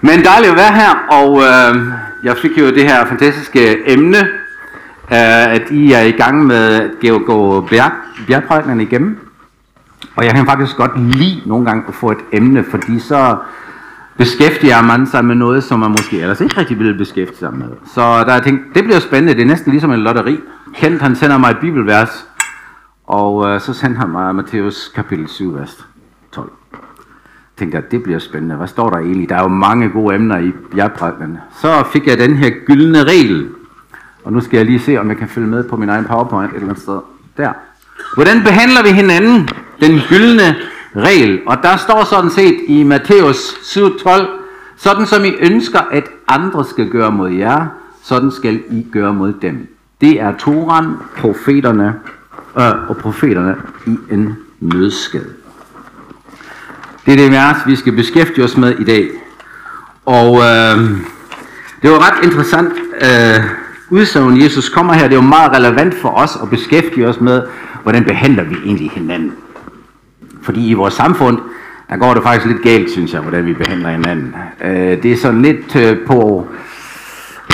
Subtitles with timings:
[0.00, 1.92] Men dejligt at være her, og øh,
[2.22, 4.18] jeg fik jo det her fantastiske emne,
[5.12, 7.92] øh, at I er i gang med at gå, gå bjerg,
[8.26, 9.18] bjergprædiknerne igennem.
[10.16, 13.36] Og jeg kan faktisk godt lide nogle gange at få et emne, fordi så
[14.16, 17.68] beskæftiger man sig med noget, som man måske ellers ikke rigtig ville beskæftige sig med.
[17.94, 20.40] Så der er tænkt, det bliver spændende, det er næsten ligesom en lotteri.
[20.74, 22.26] Kent han sender mig et bibelvers,
[23.06, 25.86] og øh, så sender han mig Matthæus kapitel 7, vers
[27.58, 28.56] tænker, det bliver spændende.
[28.56, 29.28] Hvad står der egentlig?
[29.28, 31.38] Der er jo mange gode emner i bjergprædiken.
[31.60, 33.48] Så fik jeg den her gyldne regel.
[34.24, 36.50] Og nu skal jeg lige se, om jeg kan følge med på min egen PowerPoint
[36.50, 36.98] et eller andet sted.
[37.36, 37.52] Der.
[38.14, 39.48] Hvordan behandler vi hinanden?
[39.80, 40.56] Den gyldne
[40.96, 41.40] regel.
[41.46, 44.26] Og der står sådan set i Matthæus 7:12,
[44.76, 47.66] sådan som I ønsker, at andre skal gøre mod jer,
[48.02, 49.76] sådan skal I gøre mod dem.
[50.00, 50.84] Det er Toran,
[51.16, 51.94] profeterne
[52.58, 55.45] øh, og profeterne i en nødskade.
[57.06, 59.10] Det er det vers, vi skal beskæftige os med i dag.
[60.06, 60.90] Og øh,
[61.82, 63.44] det var ret interessant øh,
[63.90, 65.02] udsagn, Jesus kommer her.
[65.02, 67.42] Det er jo meget relevant for os at beskæftige os med,
[67.82, 69.32] hvordan behandler vi egentlig hinanden.
[70.42, 71.38] Fordi i vores samfund,
[71.88, 74.34] der går det faktisk lidt galt, synes jeg, hvordan vi behandler hinanden.
[74.64, 76.46] Øh, det er sådan lidt øh, på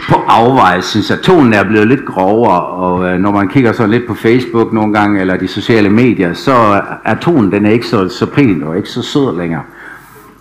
[0.09, 1.21] på afveje, synes jeg.
[1.21, 4.93] Tonen er blevet lidt grovere, og øh, når man kigger så lidt på Facebook nogle
[4.93, 8.77] gange, eller de sociale medier, så er tonen den er ikke så, så pæn og
[8.77, 9.63] ikke så sød længere.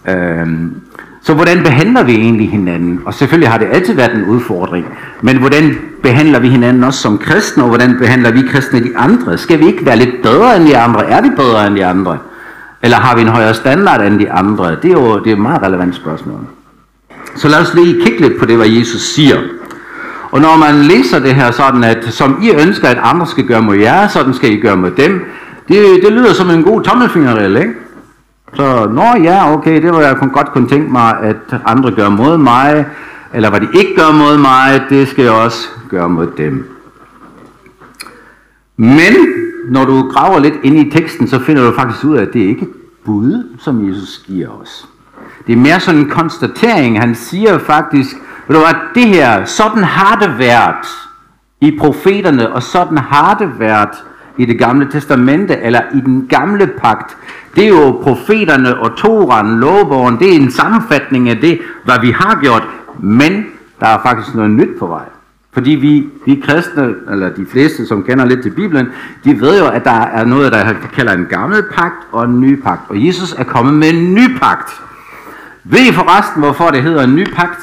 [0.09, 0.75] Øhm,
[1.21, 3.01] så hvordan behandler vi egentlig hinanden?
[3.05, 4.85] Og selvfølgelig har det altid været en udfordring,
[5.21, 9.37] men hvordan behandler vi hinanden også som kristne, og hvordan behandler vi kristne de andre?
[9.37, 11.05] Skal vi ikke være lidt bedre end de andre?
[11.05, 12.17] Er vi bedre end de andre?
[12.81, 14.75] Eller har vi en højere standard end de andre?
[14.75, 16.39] Det er jo det er et meget relevant spørgsmål.
[17.35, 19.37] Så lad os lige kigge lidt på det, hvad Jesus siger.
[20.31, 23.61] Og når man læser det her sådan, at som I ønsker, at andre skal gøre
[23.61, 25.25] mod jer, sådan skal I gøre mod dem,
[25.67, 27.73] det, det lyder som en god tommelfingerregel, ikke?
[28.53, 32.37] Så, nå ja, okay, det var jeg godt kunne tænke mig, at andre gør mod
[32.37, 32.85] mig,
[33.33, 36.69] eller hvad de ikke gør mod mig, det skal jeg også gøre mod dem.
[38.77, 39.13] Men
[39.69, 42.43] når du graver lidt ind i teksten, så finder du faktisk ud af, at det
[42.43, 42.73] er ikke et
[43.05, 44.87] bud, som Jesus giver os.
[45.51, 46.99] Det er mere sådan en konstatering.
[46.99, 48.15] Han siger faktisk,
[48.47, 50.87] ved du hvad, det her, sådan har det været
[51.61, 53.89] i profeterne, og sådan har det været
[54.37, 57.17] i det gamle testamente, eller i den gamle pagt.
[57.55, 62.11] Det er jo profeterne og Toran, lovbogen, det er en sammenfatning af det, hvad vi
[62.11, 62.63] har gjort,
[62.99, 63.45] men
[63.79, 65.05] der er faktisk noget nyt på vej.
[65.53, 68.87] Fordi vi, vi kristne, eller de fleste, som kender lidt til Bibelen,
[69.23, 72.61] de ved jo, at der er noget, der kalder en gammel pagt og en ny
[72.61, 72.81] pagt.
[72.89, 74.81] Og Jesus er kommet med en ny pagt.
[75.63, 77.61] Ved I forresten, hvorfor det hedder en ny pagt?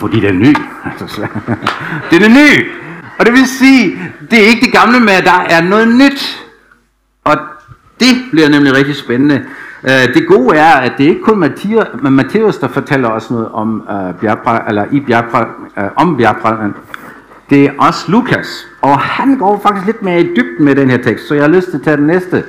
[0.00, 0.56] Fordi den er ny.
[2.10, 2.70] den er ny.
[3.18, 3.98] Og det vil sige,
[4.30, 6.44] det er ikke det gamle med, at der er noget nyt.
[7.24, 7.36] Og
[8.00, 9.44] det bliver nemlig rigtig spændende.
[9.84, 13.88] Øh, det gode er, at det ikke kun er Matthæus, der fortæller os noget om
[13.90, 16.74] øh, uh, bjergpræ, eller i bjergpræ, uh, øh, om bjergprædiken.
[17.50, 18.66] Det er også Lukas.
[18.82, 21.50] Og han går faktisk lidt mere i dybden med den her tekst, så jeg har
[21.50, 22.44] lyst til at tage den næste.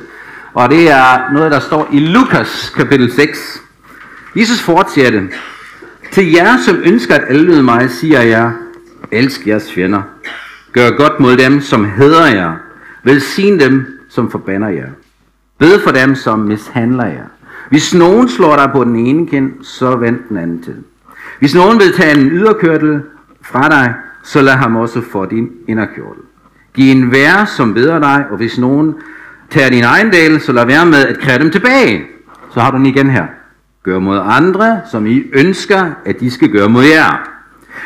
[0.55, 3.61] Og det er noget, der står i Lukas kapitel 6.
[4.35, 5.21] Jesus fortsætter.
[6.11, 8.51] Til jer, som ønsker at adlyde mig, siger jeg,
[9.11, 10.01] elsk jeres fjender.
[10.71, 12.51] Gør godt mod dem, som hedder jer.
[13.03, 14.87] Velsign dem, som forbander jer.
[15.59, 17.25] Bed for dem, som mishandler jer.
[17.69, 20.75] Hvis nogen slår dig på den ene kind, så vend den anden til.
[21.39, 23.01] Hvis nogen vil tage en yderkørtel
[23.41, 26.23] fra dig, så lad ham også få din inderkjortel.
[26.73, 28.95] Giv en vær, som beder dig, og hvis nogen
[29.49, 32.05] tager din egen del, så lad være med at kræve dem tilbage.
[32.53, 33.25] Så har du den igen her.
[33.83, 37.29] Gør mod andre, som I ønsker, at de skal gøre mod jer.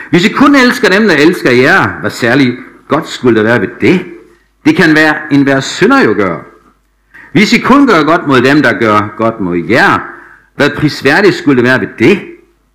[0.10, 2.56] Hvis I kun elsker dem, der elsker jer, hvad særligt
[2.88, 4.06] godt skulle det være ved det?
[4.66, 6.42] Det kan være en hver synder jo gøre.
[7.32, 10.00] Hvis I kun gør godt mod dem, der gør godt mod jer,
[10.56, 12.20] hvad prisværdigt skulle det være ved det?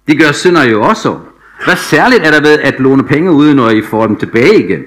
[0.08, 1.18] Det gør synder jo også.
[1.64, 4.82] Hvad særligt er der ved at låne penge ud, når I får dem tilbage igen?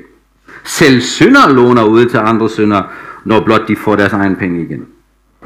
[0.67, 2.81] Selv synder låner ud til andre synder,
[3.25, 4.85] når blot de får deres egen penge igen.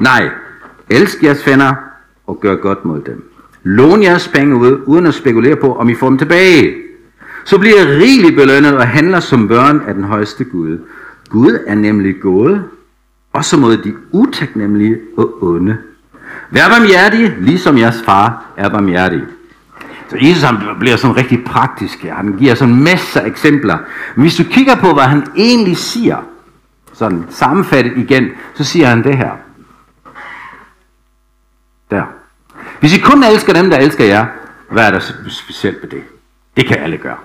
[0.00, 0.28] Nej,
[0.90, 1.74] elsk jeres venner
[2.26, 3.24] og gør godt mod dem.
[3.62, 6.74] Lån jeres penge ud, uden at spekulere på, om I får dem tilbage.
[7.44, 10.78] Så bliver I rigeligt belønnet og handler som børn af den højeste Gud.
[11.30, 12.64] Gud er nemlig gået,
[13.32, 15.76] også mod de utaknemmelige og onde.
[16.50, 19.22] Vær barmhjertige, ligesom jeres far er barmhjertig.
[20.12, 22.14] Så Jesus han bliver sådan rigtig praktisk her.
[22.14, 23.78] Han giver sådan masser af eksempler.
[24.14, 26.16] Men hvis du kigger på, hvad han egentlig siger,
[26.92, 29.30] sådan sammenfattet igen, så siger han det her.
[31.90, 32.02] Der.
[32.80, 34.26] Hvis I kun elsker dem, der elsker jer,
[34.70, 36.02] hvad er der specielt ved det?
[36.56, 37.16] Det kan alle gøre.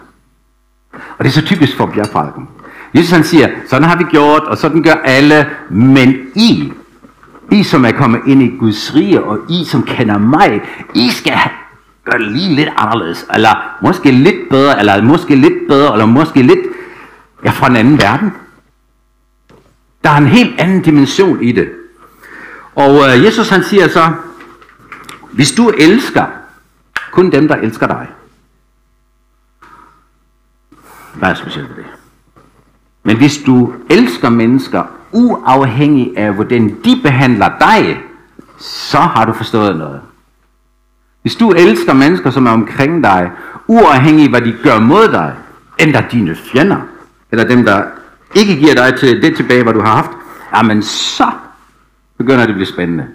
[0.93, 2.47] Og det er så typisk for bjergprædiken.
[2.93, 6.73] Jesus han siger, sådan har vi gjort, og sådan gør alle, men I
[7.51, 10.61] I som er kommet ind i Guds rige, og I som kender mig,
[10.95, 11.33] I skal
[12.11, 16.41] gør det lige lidt anderledes, eller måske lidt bedre, eller måske lidt bedre, eller måske
[16.41, 16.59] lidt
[17.43, 18.33] ja, fra en anden verden.
[20.03, 21.69] Der er en helt anden dimension i det.
[22.75, 24.11] Og øh, Jesus han siger så,
[25.31, 26.25] hvis du elsker
[27.11, 28.07] kun dem, der elsker dig,
[31.13, 31.85] hvad er specielt ved det?
[33.03, 37.99] Men hvis du elsker mennesker, uafhængig af hvordan de behandler dig,
[38.59, 40.01] så har du forstået noget.
[41.21, 43.31] Hvis du elsker mennesker, som er omkring dig,
[43.67, 45.33] uafhængig af hvad de gør mod dig,
[45.79, 46.77] endda dine fjender,
[47.31, 47.83] eller dem, der
[48.35, 50.11] ikke giver dig til det tilbage, hvad du har haft,
[50.55, 51.27] jamen så
[52.17, 53.05] begynder det at blive spændende.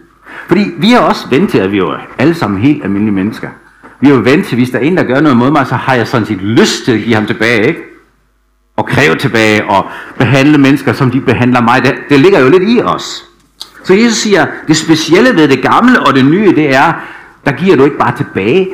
[0.46, 3.48] Fordi vi er også vant til, at vi er alle sammen helt almindelige mennesker.
[4.00, 5.74] Vi er jo vant til, hvis der er en, der gør noget mod mig, så
[5.74, 7.80] har jeg sådan set lyst til at give ham tilbage, ikke?
[8.76, 9.86] Og kræve tilbage, og
[10.18, 11.82] behandle mennesker, som de behandler mig.
[11.82, 13.24] Det, det ligger jo lidt i os.
[13.84, 16.92] Så Jesus siger, det specielle ved det gamle og det nye, det er,
[17.44, 18.68] der giver du ikke bare tilbage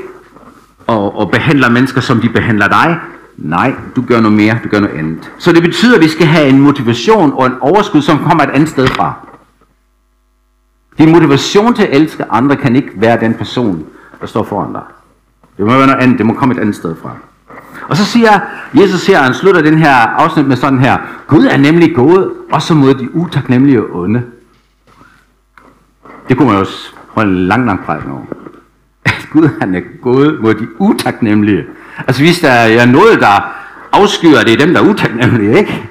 [0.87, 3.01] og, og behandler mennesker, som de behandler dig.
[3.37, 5.33] Nej, du gør noget mere, du gør noget andet.
[5.39, 8.51] Så det betyder, at vi skal have en motivation og en overskud, som kommer et
[8.51, 9.13] andet sted fra.
[10.99, 13.87] Din motivation til at elske andre kan ikke være den person,
[14.21, 14.83] der står foran dig.
[15.57, 17.11] Det må være noget andet, det må komme et andet sted fra.
[17.89, 18.41] Og så siger
[18.75, 22.75] Jesus her, han slutter den her afsnit med sådan her, Gud er nemlig gået, også
[22.75, 24.23] mod de utaknemmelige og onde.
[26.29, 28.25] Det kunne man også holde en lang, lang prædiken over.
[29.33, 31.65] Gud han er gået mod de utaknemmelige.
[32.07, 33.55] Altså hvis der er noget, der
[33.93, 35.89] afskyer, det er dem, der er utaknemmelige, ikke?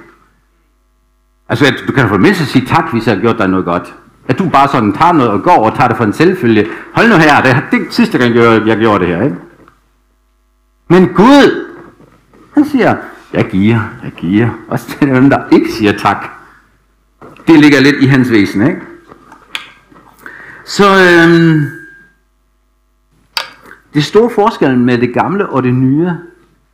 [1.50, 3.94] Altså at du kan for mindst sige tak, hvis jeg har gjort dig noget godt.
[4.28, 6.68] At du bare sådan tager noget og går og tager det for en selvfølge.
[6.94, 9.36] Hold nu her, det er det sidste gang, jeg, jeg gjorde det her, ikke?
[10.90, 11.66] Men Gud,
[12.54, 12.96] han siger,
[13.34, 14.50] jeg giver, jeg giver.
[14.68, 16.26] Også til dem, der ikke siger tak.
[17.48, 18.82] Det ligger lidt i hans væsen, ikke?
[20.66, 21.66] Så øhm,
[23.98, 26.12] det store forskellen med det gamle og det nye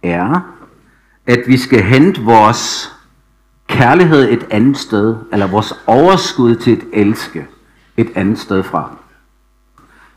[0.04, 0.40] er,
[1.28, 2.94] at vi skal hente vores
[3.68, 7.46] kærlighed et andet sted, eller vores overskud til et elske
[7.98, 8.92] et andet sted fra.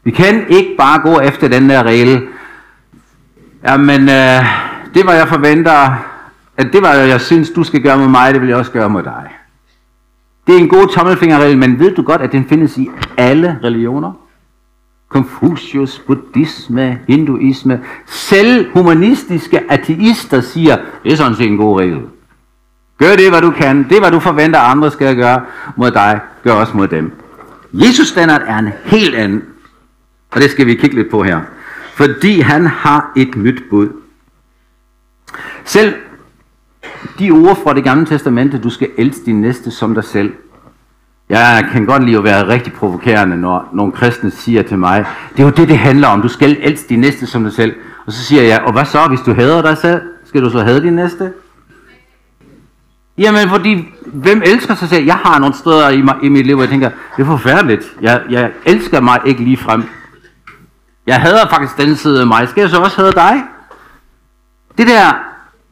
[0.05, 2.29] Vi kan ikke bare gå efter den der regel,
[3.65, 4.45] jamen øh,
[4.95, 6.05] det var jeg forventer,
[6.57, 8.91] at det var jeg synes du skal gøre med mig, det vil jeg også gøre
[8.91, 9.31] med dig.
[10.47, 14.26] Det er en god tommelfingerregel, men ved du godt, at den findes i alle religioner?
[15.09, 22.01] Confucius, buddhisme, hinduisme, selv humanistiske ateister siger, det er sådan set en god regel.
[22.99, 23.87] Gør det, hvad du kan.
[23.89, 25.45] Det, hvad du forventer, andre skal gøre
[25.77, 27.13] mod dig, gør også mod dem.
[27.73, 29.43] Jesus standard er en helt anden.
[30.31, 31.41] Og det skal vi kigge lidt på her.
[31.95, 33.89] Fordi han har et nyt bud.
[35.65, 35.95] Selv
[37.19, 40.33] de ord fra det gamle testamente, du skal elske din næste som dig selv.
[41.29, 45.41] Jeg kan godt lide at være rigtig provokerende, når nogle kristne siger til mig, det
[45.41, 46.23] er jo det, det handler om.
[46.23, 47.75] Du skal elske din næste som dig selv.
[48.07, 50.01] Og så siger jeg, og hvad så, hvis du hader dig selv?
[50.25, 51.33] Skal du så hade din næste?
[53.19, 55.05] Jamen, fordi, hvem elsker sig selv?
[55.05, 57.97] Jeg har nogle steder i, mig, i mit liv, hvor jeg tænker, det er forfærdeligt.
[58.01, 59.85] Jeg, jeg elsker mig ikke lige frem.
[61.07, 62.49] Jeg hader faktisk den side af mig.
[62.49, 63.43] Skal jeg så også hade dig?
[64.79, 65.13] Det der,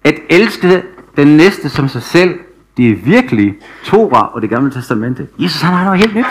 [0.04, 0.82] at elske
[1.16, 2.34] den næste som sig selv,
[2.76, 3.54] det er virkelig
[3.84, 5.28] Torah og det gamle testamente.
[5.38, 6.26] Jesus han har noget helt nyt.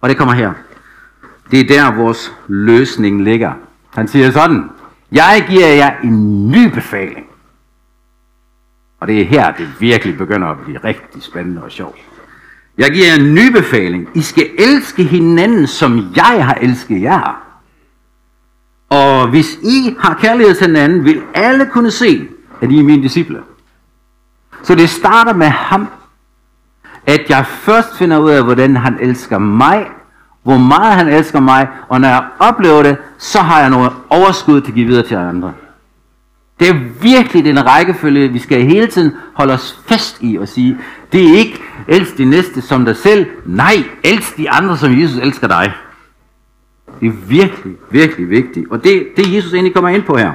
[0.00, 0.52] Og det kommer her.
[1.50, 3.52] Det er der, vores løsning ligger.
[3.90, 4.70] Han siger sådan,
[5.12, 7.26] jeg giver jer en ny befaling.
[9.00, 11.98] Og det er her, det virkelig begynder at blive rigtig spændende og sjovt.
[12.78, 14.08] Jeg giver jer en ny befaling.
[14.14, 17.42] I skal elske hinanden, som jeg har elsket jer.
[18.90, 22.28] Og hvis I har kærlighed til hinanden, vil alle kunne se,
[22.60, 23.42] at I er mine disciple.
[24.62, 25.88] Så det starter med ham.
[27.06, 29.86] At jeg først finder ud af, hvordan han elsker mig,
[30.42, 34.60] hvor meget han elsker mig, og når jeg oplever det, så har jeg noget overskud
[34.60, 35.52] til at give videre til andre.
[36.60, 40.78] Det er virkelig den rækkefølge, vi skal hele tiden holde os fast i og sige,
[41.12, 45.16] det er ikke elsk de næste som dig selv, nej, elsk de andre som Jesus
[45.16, 45.72] elsker dig.
[47.00, 48.66] Det er virkelig, virkelig vigtigt.
[48.70, 50.32] Og det, det Jesus egentlig kommer ind på her.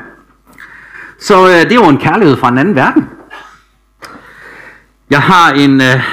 [1.19, 3.09] Så øh, det er jo en kærlighed fra en anden verden.
[5.09, 6.03] Jeg har en, øh,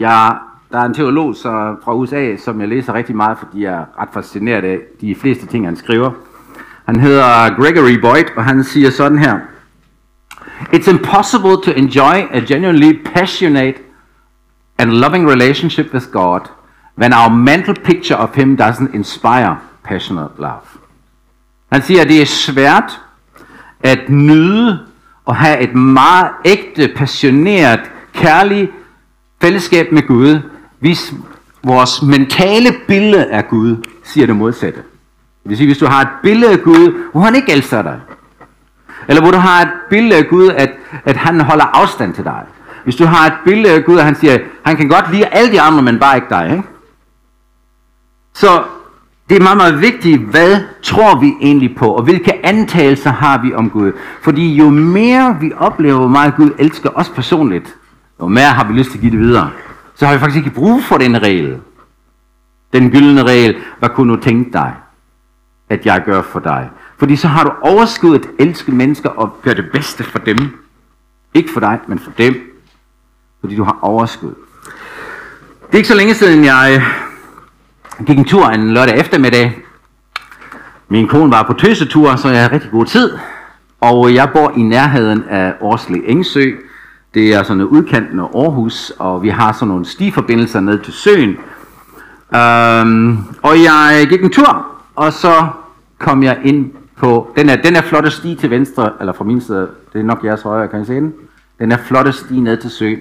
[0.00, 0.36] jeg,
[0.72, 3.84] der er en teolog så, fra USA, som jeg læser rigtig meget, fordi jeg er
[4.00, 6.10] ret fascineret af de fleste ting, han skriver.
[6.84, 9.38] Han hedder Gregory Boyd, og han siger sådan her.
[10.74, 13.78] It's impossible to enjoy a genuinely passionate
[14.78, 16.40] and loving relationship with God
[16.98, 20.66] when our mental picture of Him doesn't inspire passionate love.
[21.72, 23.00] Han siger, at det er svært
[23.80, 24.78] at nyde
[25.24, 28.70] og have et meget ægte, passioneret, kærlige
[29.42, 30.40] fællesskab med Gud,
[30.80, 31.14] hvis
[31.64, 34.80] vores mentale billede af Gud siger det modsatte.
[35.42, 38.00] Det vil sige, hvis du har et billede af Gud, hvor han ikke elsker dig,
[39.08, 40.70] eller hvor du har et billede af Gud, at,
[41.04, 42.42] at han holder afstand til dig.
[42.84, 45.52] Hvis du har et billede af Gud, og han siger, han kan godt lide alle
[45.52, 46.50] de andre, men bare ikke dig.
[46.50, 46.62] Ikke?
[48.34, 48.62] Så
[49.28, 53.54] det er meget, meget vigtigt, hvad tror vi egentlig på, og hvilke antagelser har vi
[53.54, 53.92] om Gud.
[54.22, 57.76] Fordi jo mere vi oplever, hvor meget Gud elsker os personligt,
[58.22, 59.50] jo mere har vi lyst til at give det videre.
[59.94, 61.60] Så har vi faktisk ikke brug for den regel.
[62.72, 64.74] Den gyldne regel, hvad kunne du tænke dig,
[65.70, 66.70] at jeg gør for dig?
[66.98, 70.38] Fordi så har du overskud at elske mennesker og gøre det bedste for dem.
[71.34, 72.34] Ikke for dig, men for dem.
[73.40, 74.34] Fordi du har overskud.
[75.66, 76.82] Det er ikke så længe siden, jeg
[78.06, 79.58] gik en tur en lørdag eftermiddag.
[80.88, 83.18] Min kone var på tøsetur, så jeg havde rigtig god tid.
[83.80, 86.52] Og jeg bor i nærheden af Årsle Engsø.
[87.14, 90.92] Det er sådan en udkanten af Aarhus, og vi har sådan nogle stiforbindelser ned til
[90.92, 91.36] søen.
[92.30, 94.66] Um, og jeg gik en tur,
[94.96, 95.46] og så
[95.98, 99.40] kom jeg ind på, den er, den er flotte sti til venstre, eller fra min
[99.40, 101.14] side, det er nok jeres højre, kan I se den?
[101.58, 102.98] Den er flotte sti ned til søen.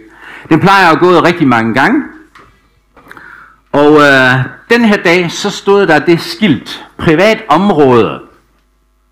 [0.50, 2.04] Den plejer at gå rigtig mange gange.
[3.72, 8.20] Og øh, den her dag, så stod der det skilt, privat område,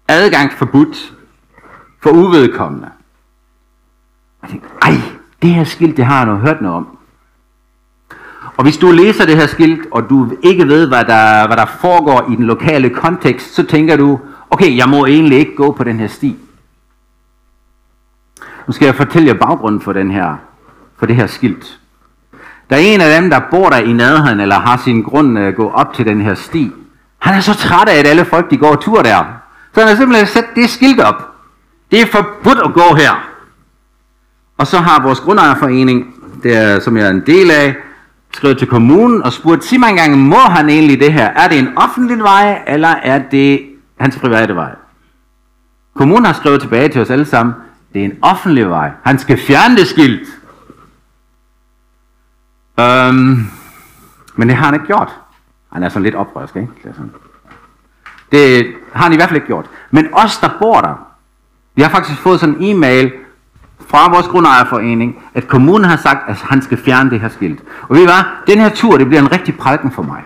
[0.07, 1.13] adgang forbudt
[2.03, 2.87] for uvedkommende.
[4.41, 4.93] Jeg tænkte, ej,
[5.41, 6.97] det her skilt, det har jeg nu hørt noget om.
[8.57, 11.65] Og hvis du læser det her skilt, og du ikke ved, hvad der, hvad der
[11.65, 14.19] foregår i den lokale kontekst, så tænker du,
[14.49, 16.35] okay, jeg må egentlig ikke gå på den her sti.
[18.67, 20.35] Nu skal jeg fortælle jer baggrunden for, den her,
[20.97, 21.79] for det her skilt.
[22.69, 25.55] Der er en af dem, der bor der i nærheden, eller har sin grund at
[25.55, 26.71] gå op til den her sti.
[27.19, 29.23] Han er så træt af, at alle folk de går tur der.
[29.73, 31.35] Så han har simpelthen sat det skilt op.
[31.91, 33.29] Det er forbudt at gå her.
[34.59, 37.75] Og så har vores grundejerforening, der, som jeg er en del af,
[38.33, 41.25] skrevet til kommunen og spurgt, sig mig engang, må han egentlig det her?
[41.25, 44.75] Er det en offentlig vej, eller er det hans private vej?
[45.95, 47.55] Kommunen har skrevet tilbage til os alle sammen,
[47.93, 48.91] det er en offentlig vej.
[49.03, 50.27] Han skal fjerne det skilt.
[52.79, 53.47] Øhm,
[54.35, 55.19] men det har han ikke gjort.
[55.73, 56.67] Han er sådan lidt oprørsk, ikke?
[56.83, 57.11] Det, er sådan.
[58.31, 59.65] det har han i hvert fald ikke gjort.
[59.91, 61.07] Men os, der bor der,
[61.75, 63.11] vi har faktisk fået sådan en e-mail
[63.89, 67.63] fra vores grundejerforening, at kommunen har sagt, at han skal fjerne det her skilt.
[67.81, 70.23] Og vi var, den her tur, det bliver en rigtig prædiken for mig.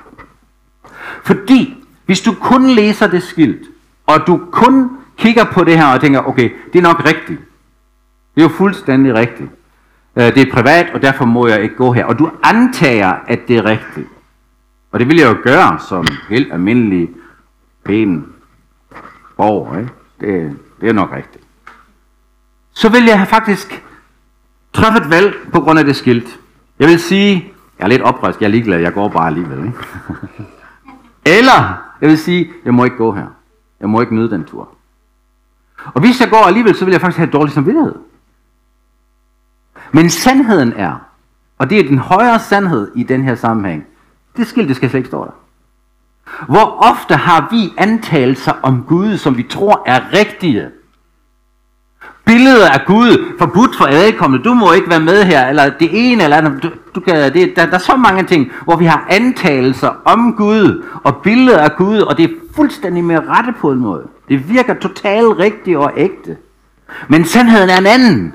[1.24, 3.68] Fordi, hvis du kun læser det skilt,
[4.08, 7.40] og du kun kigger på det her og tænker, okay, det er nok rigtigt.
[8.36, 9.50] Det er jo fuldstændig rigtigt.
[10.16, 12.06] Øh, det er privat, og derfor må jeg ikke gå her.
[12.06, 14.08] Og du antager, at det er rigtigt.
[14.92, 17.10] Og det vil jeg jo gøre som helt almindelig,
[17.86, 18.26] pæn
[19.38, 19.78] borger.
[19.78, 19.92] Ikke?
[20.20, 21.43] Det, det er nok rigtigt.
[22.74, 23.84] Så vil jeg faktisk
[24.74, 26.40] træffe et valg på grund af det skilt.
[26.80, 29.66] Jeg vil sige, jeg er lidt oprørsk, jeg er ligeglad, jeg går bare alligevel.
[29.66, 29.78] Ikke?
[31.38, 33.28] Eller, jeg vil sige, jeg må ikke gå her.
[33.80, 34.70] Jeg må ikke nyde den tur.
[35.86, 37.96] Og hvis jeg går alligevel, så vil jeg faktisk have dårlig samvittighed.
[39.92, 40.96] Men sandheden er,
[41.58, 43.86] og det er den højere sandhed i den her sammenhæng,
[44.38, 45.32] det skilt, det skal slet ikke stå der.
[46.46, 50.70] Hvor ofte har vi antagelser om Gud, som vi tror er rigtige?
[52.26, 56.24] Billeder af Gud, forbudt for adkommende, du må ikke være med her, eller det ene
[56.24, 56.64] eller andet.
[56.64, 60.34] Du, du kan, det, der, der er så mange ting, hvor vi har antagelser om
[60.34, 64.04] Gud, og billeder af Gud, og det er fuldstændig med rette på en måde.
[64.30, 66.38] Det virker totalt rigtigt og ægte.
[67.08, 68.34] Men sandheden er en anden.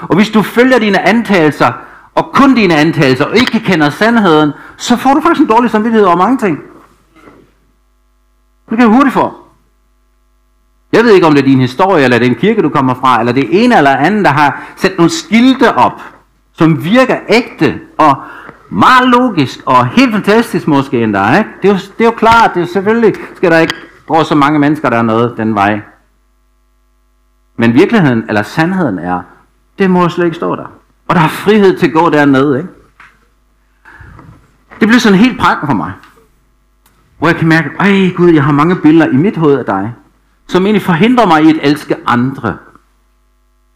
[0.00, 1.72] Og hvis du følger dine antagelser,
[2.14, 6.06] og kun dine antagelser, og ikke kender sandheden, så får du faktisk en dårlig samvittighed
[6.06, 6.58] over mange ting.
[8.70, 9.47] Det kan du hurtigt få.
[10.92, 13.32] Jeg ved ikke, om det er din historie, eller den kirke, du kommer fra, eller
[13.32, 16.02] det ene eller andet, der har sat nogle skilte op,
[16.52, 18.22] som virker ægte, og
[18.68, 21.38] meget logisk, og helt fantastisk måske endda.
[21.38, 21.50] Ikke?
[21.62, 23.74] Det, er jo, det er jo klart, det er selvfølgelig skal der ikke
[24.06, 25.80] gå så mange mennesker, der noget den vej.
[27.56, 29.20] Men virkeligheden, eller sandheden er,
[29.78, 30.66] det må slet ikke stå der.
[31.08, 32.58] Og der er frihed til at gå dernede.
[32.58, 32.70] Ikke?
[34.80, 35.92] Det blev sådan helt prækken for mig.
[37.18, 39.94] Hvor jeg kan mærke, ej Gud, jeg har mange billeder i mit hoved af dig,
[40.48, 42.56] som egentlig forhindrer mig i at elske andre.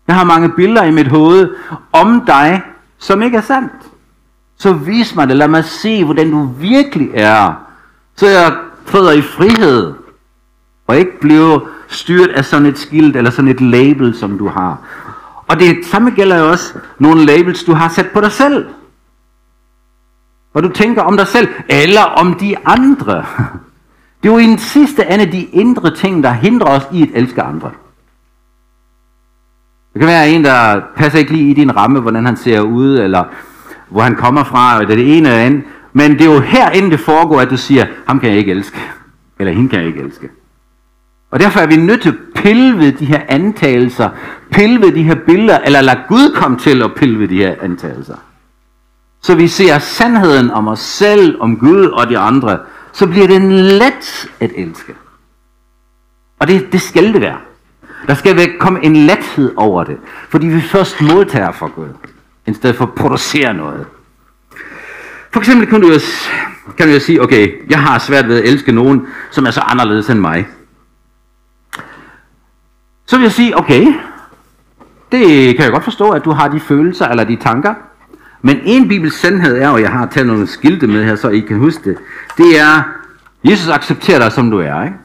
[0.09, 1.55] Jeg har mange billeder i mit hoved
[1.93, 2.63] om dig,
[2.99, 3.73] som ikke er sandt.
[4.57, 7.55] Så vis mig det, lad mig se, hvordan du virkelig er.
[8.17, 9.95] Så jeg føder i frihed,
[10.87, 14.79] og ikke bliver styret af sådan et skilt eller sådan et label, som du har.
[15.47, 18.67] Og det samme gælder jo også nogle labels, du har sat på dig selv.
[20.53, 23.25] Hvad du tænker om dig selv, eller om de andre.
[24.23, 27.09] Det er jo i den sidste ende de indre ting, der hindrer os i at
[27.15, 27.71] elske andre.
[29.93, 32.99] Det kan være en, der passer ikke lige i din ramme, hvordan han ser ud,
[32.99, 33.25] eller
[33.89, 35.63] hvor han kommer fra, eller det ene eller andet.
[35.93, 38.79] Men det er jo herinde det foregår, at du siger, ham kan jeg ikke elske.
[39.39, 40.29] Eller hende kan jeg ikke elske.
[41.31, 44.09] Og derfor er vi nødt til at pille ved de her antagelser,
[44.51, 47.55] pille ved de her billeder, eller lade Gud komme til at pille ved de her
[47.61, 48.17] antagelser.
[49.23, 52.59] Så vi ser sandheden om os selv, om Gud og de andre,
[52.93, 54.95] så bliver det let at elske.
[56.39, 57.39] Og det, det skal det være.
[58.07, 61.89] Der skal være, komme en lethed over det, fordi vi først modtager fra Gud,
[62.47, 63.87] i stedet for at producere noget.
[65.31, 65.99] For eksempel kan du, jo,
[66.77, 69.61] kan du jo sige, okay, jeg har svært ved at elske nogen, som er så
[69.61, 70.47] anderledes end mig.
[73.07, 73.95] Så vil jeg sige, okay,
[75.13, 77.75] det kan jeg godt forstå, at du har de følelser eller de tanker.
[78.43, 81.41] Men en bibels sandhed er, og jeg har taget nogle skilte med her, så I
[81.41, 81.99] kan huske det,
[82.37, 82.83] det er,
[83.45, 84.85] Jesus accepterer dig, som du er.
[84.85, 84.97] Ikke?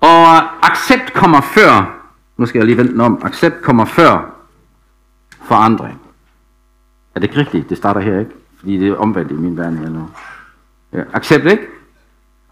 [0.00, 2.00] Og accept kommer før,
[2.36, 4.34] nu skal jeg lige vente om, accept kommer før
[5.44, 6.00] forandring.
[7.14, 7.68] Er det ikke rigtigt?
[7.68, 8.30] Det starter her, ikke?
[8.58, 10.10] Fordi det er omvendt i min verden her nu.
[10.92, 11.62] Ja, accept, ikke?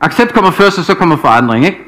[0.01, 1.79] Accept kommer først, og så kommer forandring, ikke?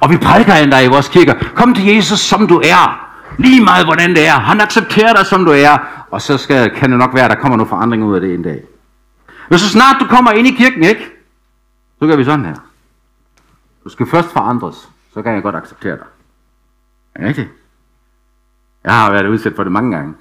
[0.00, 3.06] Og vi prædiker endda i vores kirker, kom til Jesus, som du er.
[3.38, 4.32] Lige meget, hvordan det er.
[4.32, 5.78] Han accepterer dig, som du er.
[6.16, 8.34] Og så skal, kan det nok være, at der kommer noget forandring ud af det
[8.34, 8.64] en dag.
[9.50, 11.10] Men så snart du kommer ind i kirken, ikke?
[11.98, 12.54] Så gør vi sådan her.
[13.84, 16.06] Du skal først forandres, så kan jeg godt acceptere dig.
[17.14, 17.48] Er det rigtigt?
[18.84, 20.14] Jeg har været udsat for det mange gange.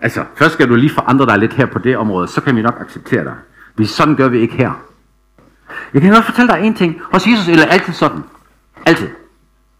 [0.00, 2.62] Altså, først skal du lige forandre dig lidt her på det område, så kan vi
[2.62, 3.34] nok acceptere dig.
[3.76, 4.72] Vi sådan gør vi ikke her.
[5.94, 7.00] Jeg kan godt fortælle dig en ting.
[7.12, 8.22] Hos Jesus er det altid sådan.
[8.86, 9.08] Altid.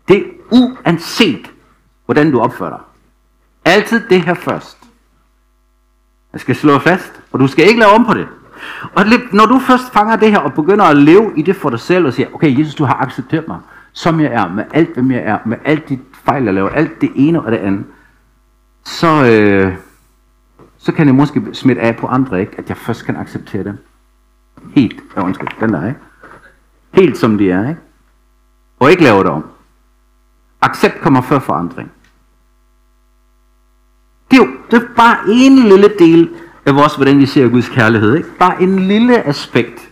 [0.09, 1.51] Det er uanset,
[2.05, 2.81] hvordan du opfører dig.
[3.65, 4.82] Altid det her først.
[6.33, 8.29] Jeg skal slå fast, og du skal ikke lave om på det.
[8.95, 11.81] Og når du først fanger det her og begynder at leve i det for dig
[11.81, 13.59] selv og siger, okay Jesus, du har accepteret mig,
[13.93, 17.01] som jeg er, med alt hvem jeg er, med alt de fejl jeg laver, alt
[17.01, 17.85] det ene og det andet,
[18.85, 19.75] så, øh,
[20.79, 22.53] så kan jeg måske smitte af på andre, ikke?
[22.59, 23.79] at jeg først kan acceptere dem.
[24.75, 26.01] Helt, ja, undskyld, den der, ikke?
[26.93, 27.81] Helt som de er, ikke?
[28.81, 29.45] Og ikke lave det om.
[30.62, 31.92] Accept kommer før forandring.
[34.33, 36.29] Det er jo det er bare en lille del
[36.66, 38.16] af vores, hvordan vi ser Guds kærlighed.
[38.16, 38.29] Ikke?
[38.38, 39.88] Bare en lille aspekt.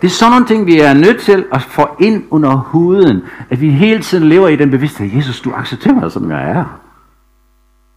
[0.00, 3.22] Det er sådan nogle ting, vi er nødt til at få ind under huden.
[3.50, 6.64] At vi hele tiden lever i den bevidsthed, Jesus, du accepterer mig, som jeg er.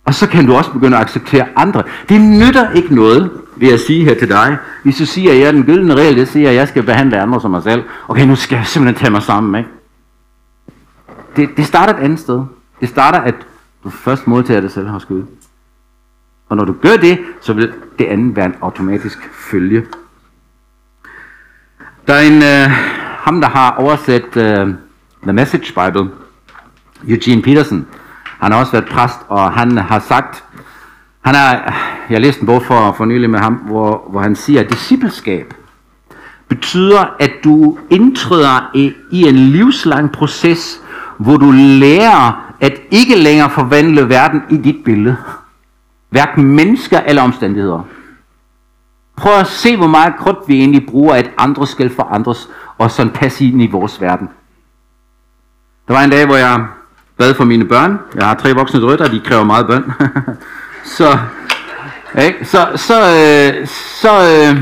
[0.05, 1.83] Og så kan du også begynde at acceptere andre.
[2.09, 4.57] Det nytter ikke noget, vil jeg sige her til dig.
[4.83, 7.21] Hvis du siger, at jeg er den gyldne regel, det siger, at jeg skal behandle
[7.21, 7.83] andre som mig selv.
[8.07, 9.55] Okay, nu skal jeg simpelthen tage mig sammen.
[9.55, 9.69] Ikke?
[11.35, 12.41] Det, det starter et andet sted.
[12.81, 13.35] Det starter, at
[13.83, 15.23] du først modtager det selv hos Gud.
[16.53, 19.85] Og når du gør det, så vil det andet være en automatisk følge.
[22.07, 24.73] Der er en, uh, ham der har oversat uh,
[25.23, 26.09] The Message Bible,
[27.07, 27.87] Eugene Peterson,
[28.39, 30.43] han har også været præst, og han har sagt,
[31.21, 31.73] han er,
[32.09, 35.53] jeg læste en bog for, for nylig med ham, hvor, hvor han siger, at discipleskab
[36.47, 40.81] betyder, at du indtræder i, i en livslang proces,
[41.17, 45.17] hvor du lærer at ikke længere forvandle verden i dit billede.
[46.13, 47.81] Hverken mennesker eller omstændigheder.
[49.15, 53.11] Prøv at se, hvor meget krudt vi egentlig bruger, at andre skal forandres, og sådan
[53.11, 54.29] passe ind i vores verden.
[55.87, 56.67] Der var en dag, hvor jeg
[57.17, 57.99] bad for mine børn.
[58.15, 59.83] Jeg har tre voksne drøtter, de kræver meget bøn.
[60.97, 61.17] så,
[62.21, 62.45] ikke?
[62.45, 64.61] så, så, øh, så, øh,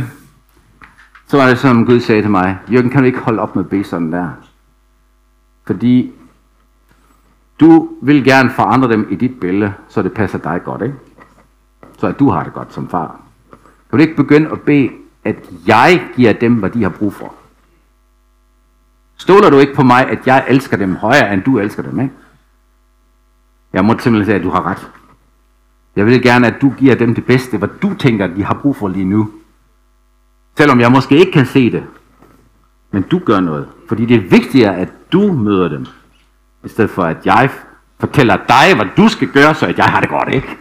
[1.27, 3.63] så var det som Gud sagde til mig, Jørgen, kan du ikke holde op med
[3.63, 4.29] at bede sådan der?
[5.67, 6.11] Fordi
[7.59, 10.95] du vil gerne forandre dem i dit billede, så det passer dig godt, ikke?
[12.01, 13.21] Så at du har det godt som far.
[13.89, 14.89] Kan du ikke begynde at bede,
[15.23, 15.35] at
[15.67, 17.33] jeg giver dem, hvad de har brug for?
[19.17, 22.13] Stoler du ikke på mig, at jeg elsker dem højere, end du elsker dem, ikke?
[23.73, 24.91] Jeg må simpelthen sige, at du har ret.
[25.95, 28.75] Jeg vil gerne, at du giver dem det bedste, hvad du tænker, de har brug
[28.75, 29.31] for lige nu.
[30.57, 31.83] Selvom jeg måske ikke kan se det.
[32.91, 33.67] Men du gør noget.
[33.87, 35.85] Fordi det er vigtigere, at du møder dem.
[36.63, 37.49] I stedet for, at jeg
[37.99, 40.57] fortæller dig, hvad du skal gøre, så at jeg har det godt, ikke?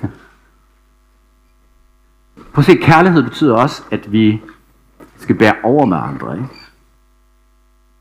[2.60, 4.42] Prøv at se, kærlighed betyder også, at vi
[5.18, 6.48] skal bære over med andre, ikke?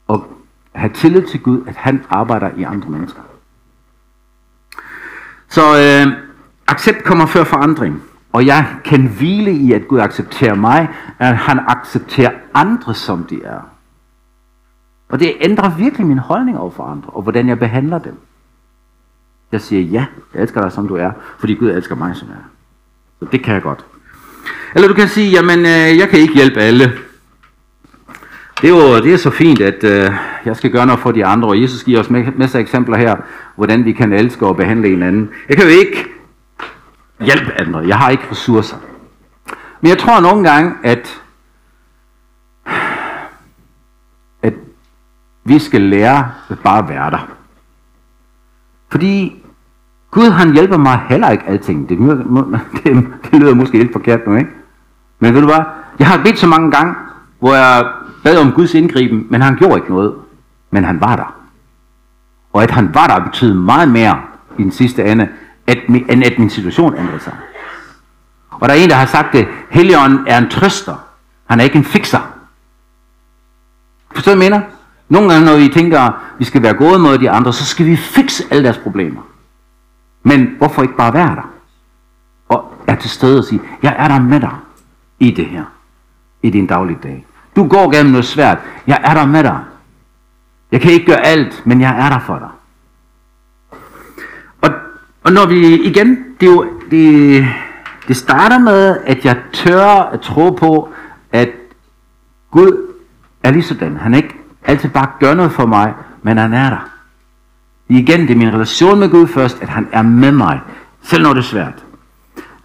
[0.07, 0.27] Og
[0.71, 3.21] have tillid til Gud, at han arbejder i andre mennesker.
[5.47, 6.13] Så øh,
[6.67, 8.03] accept kommer før forandring.
[8.33, 13.43] Og jeg kan hvile i, at Gud accepterer mig, at han accepterer andre, som de
[13.43, 13.61] er.
[15.09, 18.17] Og det ændrer virkelig min holdning over for andre, og hvordan jeg behandler dem.
[19.51, 22.37] Jeg siger, ja, jeg elsker dig, som du er, fordi Gud elsker mig, som jeg
[22.37, 22.49] er.
[23.19, 23.85] Så det kan jeg godt.
[24.75, 26.93] Eller du kan sige, jamen, øh, jeg kan ikke hjælpe alle.
[28.61, 30.11] Det er jo det er så fint, at øh,
[30.45, 33.15] jeg skal gøre noget for de andre, og Jesus giver os masser af eksempler her,
[33.55, 35.29] hvordan vi kan elske og behandle hinanden.
[35.49, 36.05] Jeg kan jo ikke
[37.19, 37.79] hjælpe andre.
[37.79, 38.77] Jeg har ikke ressourcer.
[39.81, 41.21] Men jeg tror nogle gange, at,
[44.43, 44.53] at
[45.43, 47.29] vi skal lære at bare være der.
[48.91, 49.38] Fordi
[50.11, 51.89] Gud han hjælper mig heller ikke alting.
[51.89, 51.97] Det,
[52.83, 54.49] det, det lyder måske helt forkert nu, ikke?
[55.19, 55.61] Men ved du hvad?
[55.99, 56.93] Jeg har bedt så mange gange,
[57.39, 57.87] hvor jeg
[58.23, 60.13] bad om Guds indgriben, men han gjorde ikke noget.
[60.71, 61.35] Men han var der.
[62.53, 64.21] Og at han var der betød meget mere
[64.57, 65.27] i den sidste ende,
[65.67, 67.33] at, end at min situation ændrede sig.
[68.49, 70.95] Og der er en, der har sagt det, Helligånden er en trøster.
[71.45, 72.19] Han er ikke en fixer.
[74.13, 74.61] Forstår du, hvad mener?
[75.09, 77.95] Nogle gange, når vi tænker, vi skal være gode mod de andre, så skal vi
[77.95, 79.21] fikse alle deres problemer.
[80.29, 81.49] Men hvorfor ikke bare være der?
[82.49, 84.55] Og er til stede og sige, jeg er der med dig
[85.19, 85.63] i det her.
[86.41, 87.25] I din daglige dag.
[87.55, 88.57] Du går gennem noget svært.
[88.87, 89.59] Jeg er der med dig.
[90.71, 92.49] Jeg kan ikke gøre alt, men jeg er der for dig.
[94.61, 94.69] Og,
[95.23, 97.47] og når vi igen, det, er jo, det,
[98.07, 100.89] det starter med, at jeg tør at tro på,
[101.31, 101.49] at
[102.51, 102.93] Gud
[103.43, 103.97] er lige sådan.
[103.97, 106.98] Han er ikke altid bare gør noget for mig, men han er der.
[107.89, 110.61] Igen, det er min relation med Gud først, at han er med mig,
[111.01, 111.85] selv når det er svært.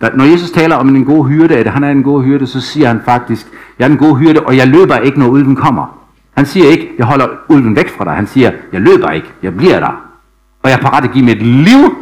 [0.00, 2.60] Da, når Jesus taler om en god hyrde, at han er en god hyrde, så
[2.60, 3.46] siger han faktisk,
[3.78, 5.98] jeg er en god hyrde, og jeg løber ikke, når ulven kommer.
[6.37, 8.12] Han siger ikke, jeg holder ulven væk fra dig.
[8.12, 10.04] Han siger, jeg løber ikke, jeg bliver der.
[10.62, 11.96] Og jeg er parat at give mit liv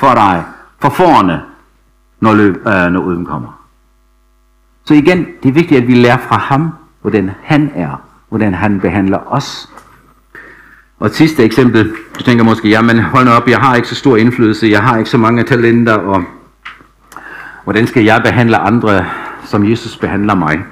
[0.00, 0.44] for dig,
[0.80, 1.42] for forerne,
[2.20, 3.62] når, løb, øh, når ulven kommer.
[4.84, 8.80] Så igen, det er vigtigt, at vi lærer fra ham, hvordan han er, hvordan han
[8.80, 9.71] behandler os.
[11.02, 14.16] Og et sidste eksempel, du tænker måske, jamen hold op, jeg har ikke så stor
[14.16, 16.24] indflydelse, jeg har ikke så mange talenter, og
[17.64, 19.06] hvordan skal jeg behandle andre,
[19.44, 20.64] som Jesus behandler mig?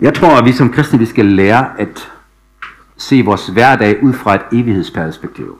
[0.00, 2.12] Jeg tror, at vi som kristne, vi skal lære at
[2.96, 5.58] se vores hverdag ud fra et evighedsperspektiv.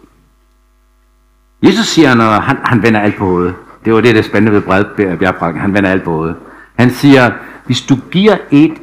[1.63, 3.55] Jesus siger, når han, han vender alt på hovedet.
[3.85, 5.61] Det var det, der er spændende ved bjergprækken.
[5.61, 6.37] Han vender alt på hovedet.
[6.75, 7.31] Han siger,
[7.67, 8.75] hvis du giver et,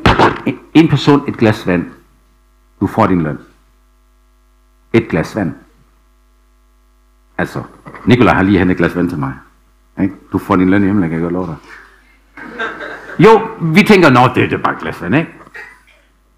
[0.74, 1.86] en person et glas vand,
[2.82, 3.38] du får din løn.
[4.94, 5.54] Et glas vand.
[7.38, 7.64] Altså,
[8.06, 9.34] Nikolaj har lige hentet et glas vand til mig.
[10.02, 10.14] Ikke?
[10.32, 11.56] Du får din løn hjemme, jeg godt love dig.
[13.20, 15.32] Jo, vi tænker, nå, det, det er bare et glas vand, ikke?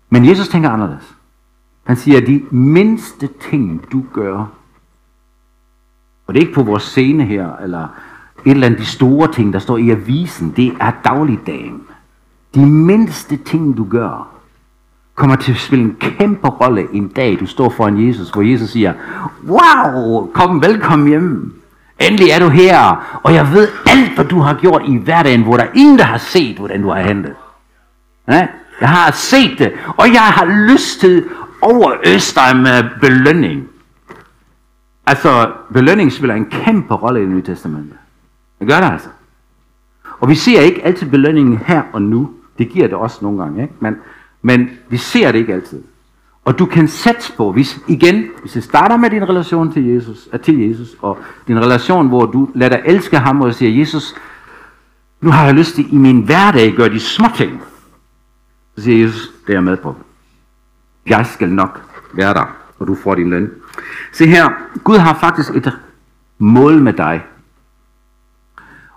[0.10, 1.16] Men Jesus tænker anderledes.
[1.84, 4.48] Han siger, at de mindste ting, du gør,
[6.28, 7.88] og det er ikke på vores scene her, eller
[8.46, 11.82] et eller andet de store ting, der står i avisen, det er dagligdagen.
[12.56, 14.35] De mindste ting, du gør,
[15.16, 18.70] kommer til at spille en kæmpe rolle en dag, du står foran Jesus, hvor Jesus
[18.70, 18.94] siger,
[19.48, 21.62] wow, kom velkommen hjem.
[22.00, 22.80] Endelig er du her,
[23.24, 26.18] og jeg ved alt, hvad du har gjort i hverdagen, hvor der ingen, der har
[26.18, 27.34] set, hvordan du har handlet.
[28.28, 28.48] Ja?
[28.82, 31.24] Jeg har set det, og jeg har lyst til
[31.62, 33.68] overøse dig med belønning.
[35.08, 37.96] Altså, belønning spiller en kæmpe rolle i det nye testamente.
[38.60, 39.10] Det gør det altså.
[40.20, 42.30] Og vi ser ikke altid belønningen her og nu.
[42.58, 43.74] Det giver det også nogle gange, ikke?
[43.80, 43.96] Men,
[44.46, 45.84] men vi ser det ikke altid.
[46.44, 50.30] Og du kan sætte på, hvis, igen, hvis det starter med din relation til Jesus,
[50.34, 54.16] øh, til Jesus, og din relation, hvor du lader dig elske ham, og siger, Jesus,
[55.22, 57.62] nu har jeg lyst til i min hverdag at gøre de små ting.
[58.78, 59.96] Så siger Jesus, det er jeg med på.
[61.08, 61.82] Jeg skal nok
[62.14, 63.52] være der, og du får din løn.
[64.12, 64.50] Se her,
[64.84, 65.80] Gud har faktisk et
[66.40, 67.22] mål med dig.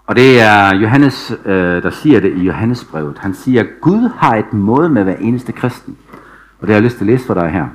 [0.08, 3.18] Og det er Johannes, øh, der siger det i Johannesbrevet.
[3.18, 5.96] Han siger, at Gud har et måde med hver eneste kristen.
[6.60, 7.66] Og det har jeg lyst til at læse for dig her.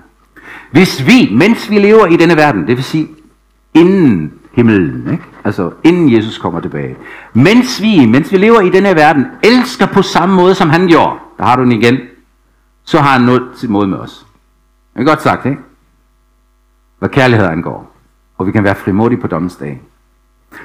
[0.71, 3.07] Hvis vi, mens vi lever i denne verden, det vil sige
[3.73, 5.23] inden himlen, ikke?
[5.43, 6.95] altså inden Jesus kommer tilbage,
[7.33, 11.19] mens vi, mens vi lever i denne verden, elsker på samme måde, som han gjorde,
[11.37, 11.97] der har du den igen,
[12.83, 14.25] så har han noget til måde med os.
[14.93, 15.57] Det er godt sagt, ikke?
[16.99, 17.95] Hvad kærlighed angår.
[18.37, 19.81] Og vi kan være frimodige på dommens dag.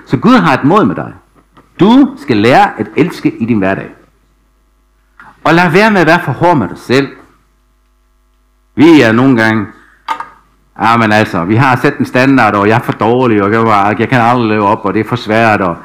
[0.06, 1.14] Så Gud har et mod med dig.
[1.80, 3.90] Du skal lære at elske i din hverdag.
[5.44, 7.08] Og lad være med at være for hård med dig selv.
[8.74, 9.66] Vi er nogle gange,
[10.80, 13.96] ja men altså, vi har sat en standard, og jeg er for dårlig, og jeg,
[13.98, 15.76] jeg kan aldrig leve op, og det er for svært, og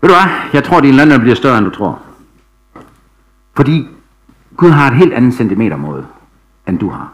[0.00, 1.98] ved du hvad, jeg tror, din lande bliver større, end du tror.
[3.56, 3.88] Fordi
[4.56, 6.06] Gud har et helt andet centimetermåde,
[6.68, 7.12] end du har.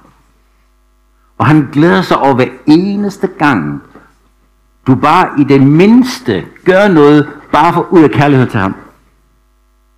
[1.38, 3.83] Og han glæder sig over hver eneste gang,
[4.87, 8.74] du bare i det mindste gør noget, bare for ud af kærlighed til ham.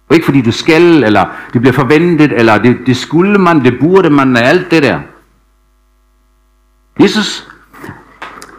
[0.08, 3.74] Og ikke fordi du skal, eller det bliver forventet, eller det, det skulle man, det
[3.80, 5.00] burde man, alt det der.
[7.00, 7.48] Jesus,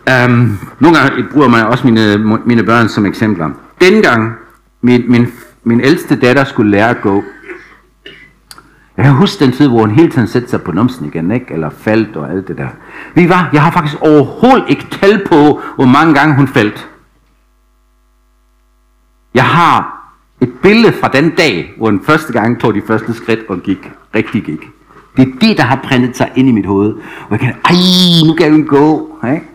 [0.09, 3.49] øhm, nogle gange bruger man også mine, mine børn som eksempler.
[3.81, 4.33] Dengang
[4.81, 5.27] min, min,
[5.63, 7.23] min ældste datter skulle lære at gå,
[8.97, 11.53] jeg kan huske den tid, hvor hun hele tiden sætte sig på numsen igen, ikke?
[11.53, 12.67] eller faldt og alt det der.
[13.13, 16.87] Vi var, jeg har faktisk overhovedet ikke tal på, hvor mange gange hun faldt.
[19.37, 19.97] Jeg har
[20.41, 23.91] Et billede fra den dag, hvor den første gang tog de første skridt og gik.
[24.15, 24.59] Rigtig gik.
[25.17, 26.93] Det er det, der har printet sig ind i mit hoved.
[27.29, 27.73] Og jeg kan, ej,
[28.27, 29.17] nu kan jeg gå.
[29.33, 29.45] Ikke?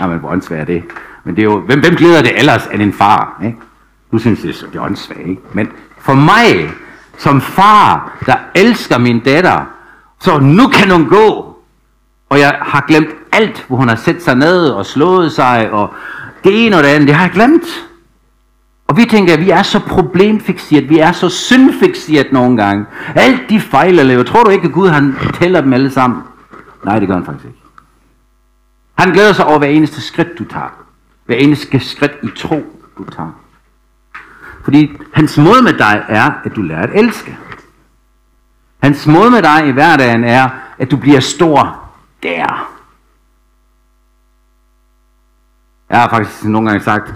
[0.00, 0.82] Jamen, hvor åndssvagt er det?
[1.24, 3.40] Men det er jo, hvem, hvem glæder det ellers end en far?
[3.44, 3.58] Ikke?
[4.12, 5.42] Du synes, det er, det er åndssvagt, ikke?
[5.52, 6.70] Men for mig,
[7.18, 9.64] som far, der elsker min datter,
[10.20, 11.56] så nu kan hun gå.
[12.28, 15.94] Og jeg har glemt alt, hvor hun har sat sig ned og slået sig, og
[16.44, 17.89] det ene og det andet, det har jeg glemt.
[18.90, 22.86] Og vi tænker, at vi er så problemfixeret, vi er så syndfixeret nogle gange.
[23.14, 26.22] Alt de fejl, jeg laver, tror du ikke, at Gud han tæller dem alle sammen?
[26.84, 27.58] Nej, det gør han faktisk ikke.
[28.94, 30.84] Han glæder sig over hver eneste skridt, du tager.
[31.26, 33.30] Hver eneste skridt i tro, du tager.
[34.64, 37.38] Fordi hans måde med dig er, at du lærer at elske.
[38.82, 40.48] Hans måde med dig i hverdagen er,
[40.78, 41.90] at du bliver stor
[42.22, 42.70] der.
[45.90, 47.14] Jeg har faktisk nogle gange sagt,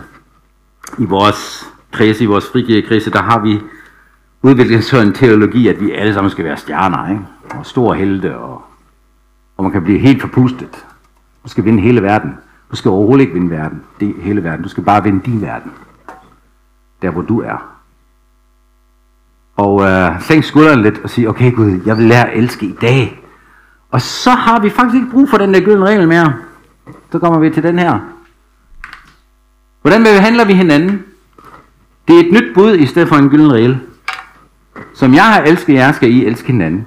[0.98, 3.60] i vores kredse, i vores frikirkekredse, der har vi
[4.42, 7.22] udviklet sådan en teologi, at vi alle sammen skal være stjerner, ikke?
[7.58, 8.62] og store helte, og,
[9.56, 10.86] og man kan blive helt forpustet.
[11.44, 12.38] Du skal vinde hele verden.
[12.70, 14.62] Du skal overhovedet ikke vinde verden, det hele verden.
[14.62, 15.72] Du skal bare vinde din verden.
[17.02, 17.74] Der hvor du er.
[19.56, 22.76] Og øh, sænk skulderen lidt og sige, okay Gud, jeg vil lære at elske i
[22.80, 23.24] dag.
[23.90, 26.34] Og så har vi faktisk ikke brug for den der gyldne regel mere.
[27.12, 28.13] Så kommer vi til den her.
[29.84, 31.04] Hvordan behandler vi hinanden?
[32.08, 33.80] Det er et nyt bud i stedet for en gylden regel.
[34.94, 36.86] Som jeg har elsket jer, skal I elske hinanden.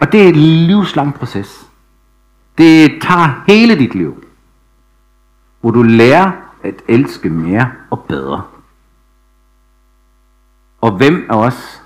[0.00, 1.66] Og det er et livslang proces.
[2.58, 4.24] Det tager hele dit liv.
[5.60, 6.30] Hvor du lærer
[6.62, 8.42] at elske mere og bedre.
[10.80, 11.82] Og hvem af os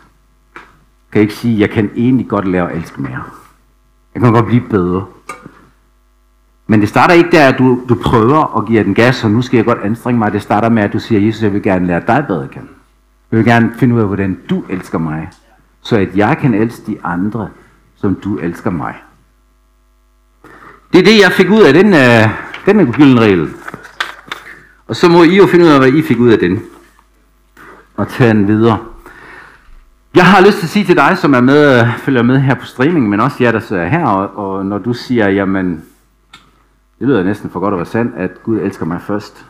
[1.13, 3.23] kan ikke sige, at jeg kan egentlig godt lære at elske mere.
[4.15, 5.07] Jeg kan godt blive bedre.
[6.71, 9.43] Men det starter ikke der, at du, du prøver og giver den gas, og nu
[9.43, 10.33] skal jeg godt anstrenge mig.
[10.33, 12.69] Det starter med, at du siger, Jesus, jeg vil gerne lære dig bedre at kende.
[13.31, 15.29] Jeg vil gerne finde ud af, hvordan du elsker mig,
[15.83, 17.49] så at jeg kan elske de andre,
[17.97, 18.95] som du elsker mig.
[20.93, 22.31] Det er det, jeg fik ud af den, uh,
[22.67, 23.49] den gylden regel.
[24.89, 26.63] Og så må I jo finde ud af, hvad I fik ud af den.
[27.97, 28.79] Og tage den videre.
[30.15, 32.55] Jeg har lyst til at sige til dig, som er med, øh, følger med her
[32.55, 35.83] på streaming, men også jer, der sidder her, og, og når du siger, jamen,
[37.01, 39.47] det lyder næsten for godt at være sandt, at Gud elsker mig først.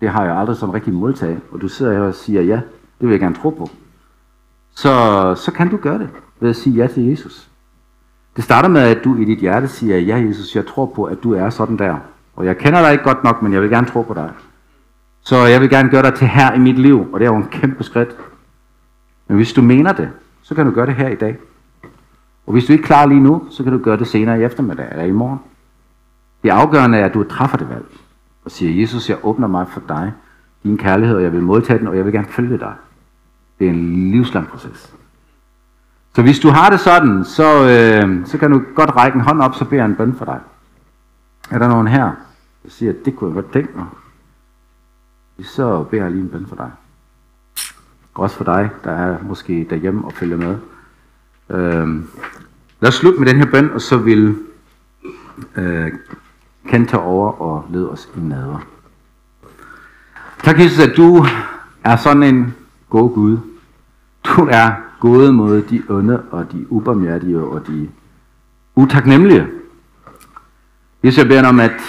[0.00, 2.60] Det har jeg aldrig som rigtig modtaget, og du sidder her og siger, ja,
[3.00, 3.68] det vil jeg gerne tro på.
[4.74, 6.08] Så, så kan du gøre det
[6.40, 7.48] ved at sige ja til Jesus.
[8.36, 11.22] Det starter med, at du i dit hjerte siger, ja Jesus, jeg tror på, at
[11.22, 11.96] du er sådan der.
[12.36, 14.30] Og jeg kender dig ikke godt nok, men jeg vil gerne tro på dig.
[15.20, 17.36] Så jeg vil gerne gøre dig til her i mit liv, og det er jo
[17.36, 18.16] en kæmpe skridt.
[19.28, 20.08] Men hvis du mener det,
[20.42, 21.36] så kan du gøre det her i dag.
[22.46, 24.44] Og hvis du ikke er klar lige nu, så kan du gøre det senere i
[24.44, 25.38] eftermiddag eller i morgen.
[26.42, 27.84] Det afgørende er, at du træffer det valg
[28.44, 30.12] og siger, Jesus, jeg åbner mig for dig,
[30.62, 32.74] din kærlighed, og jeg vil modtage den, og jeg vil gerne følge dig.
[33.58, 34.94] Det er en livslang proces.
[36.14, 39.40] Så hvis du har det sådan, så, øh, så kan du godt række en hånd
[39.40, 40.40] op, så beder jeg en bøn for dig.
[41.50, 42.10] Er der nogen her,
[42.62, 43.86] der siger, at det kunne jeg godt tænke mig?
[45.42, 46.70] Så beder jeg lige en bøn for dig.
[48.14, 50.56] Også for dig, der er måske derhjemme og følger med.
[51.50, 51.88] Øh,
[52.80, 54.36] lad os slutte med den her bøn, og så vil
[55.56, 55.92] øh,
[56.68, 58.66] kan tage over og lede os i nader.
[60.42, 61.26] Tak Jesus, at du
[61.84, 62.54] er sådan en
[62.90, 63.38] god Gud.
[64.24, 67.88] Du er god mod de onde og de ubarmhjertige og de
[68.74, 69.46] utaknemmelige.
[71.04, 71.80] Jesus, jeg beder om, at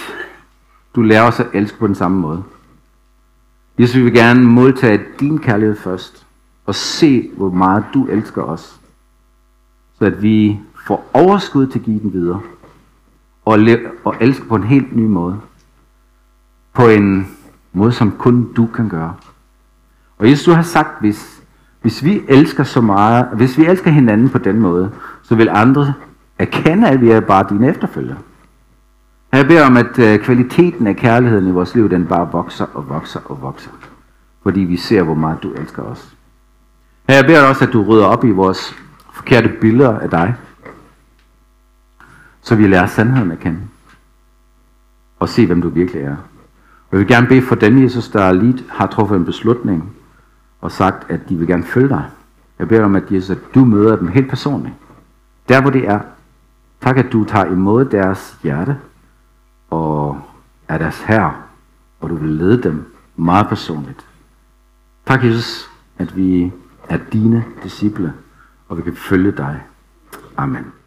[0.94, 2.42] du lærer os at elske på den samme måde.
[3.78, 6.26] Jesus, vi vil gerne modtage din kærlighed først,
[6.66, 8.80] og se, hvor meget du elsker os,
[9.98, 12.40] så at vi får overskud til at give den videre
[13.44, 15.40] og, le- og elske på en helt ny måde.
[16.72, 17.28] På en
[17.72, 19.14] måde, som kun du kan gøre.
[20.18, 21.42] Og Jesus, du har sagt, hvis,
[21.82, 24.90] hvis vi elsker så meget, hvis vi elsker hinanden på den måde,
[25.22, 25.94] så vil andre
[26.38, 28.16] erkende, at vi er bare dine efterfølgere.
[29.32, 32.88] Jeg beder om, at øh, kvaliteten af kærligheden i vores liv, den bare vokser og
[32.88, 33.70] vokser og vokser.
[34.42, 36.16] Fordi vi ser, hvor meget du elsker os.
[37.08, 38.76] Jeg beder også, at du rydder op i vores
[39.12, 40.34] forkerte billeder af dig
[42.44, 43.60] så vi lærer sandheden at kende.
[45.18, 46.16] Og se, hvem du virkelig er.
[46.90, 49.92] Og jeg vil gerne bede for dem, Jesus, der lige har truffet en beslutning,
[50.60, 52.04] og sagt, at de vil gerne følge dig.
[52.58, 54.74] Jeg beder om, at Jesus, at du møder dem helt personligt.
[55.48, 56.00] Der, hvor de er.
[56.80, 58.76] Tak, at du tager imod deres hjerte,
[59.70, 60.20] og
[60.68, 61.34] er deres herre,
[62.00, 64.06] og du vil lede dem meget personligt.
[65.06, 66.52] Tak, Jesus, at vi
[66.88, 68.12] er dine disciple,
[68.68, 69.62] og vi kan følge dig.
[70.36, 70.83] Amen.